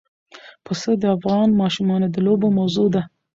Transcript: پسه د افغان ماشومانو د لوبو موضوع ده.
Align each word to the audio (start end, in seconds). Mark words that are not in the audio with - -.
پسه 0.65 0.91
د 1.01 1.03
افغان 1.15 1.49
ماشومانو 1.61 2.07
د 2.11 2.17
لوبو 2.25 2.47
موضوع 2.57 2.87
ده. 2.95 3.01